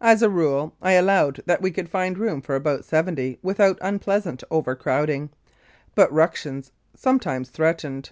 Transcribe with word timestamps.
As 0.00 0.22
a 0.22 0.30
rule, 0.30 0.74
I 0.80 0.92
allowed 0.92 1.42
that 1.44 1.60
we 1.60 1.70
could 1.70 1.90
find 1.90 2.16
room 2.16 2.40
for 2.40 2.54
about 2.56 2.86
seventy 2.86 3.38
without 3.42 3.76
unpleasant 3.82 4.42
overcrowding, 4.50 5.28
but" 5.94 6.10
ructions" 6.20 6.72
sometimes 6.96 7.50
threatened. 7.50 8.08